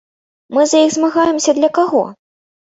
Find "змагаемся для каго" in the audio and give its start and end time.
0.97-2.05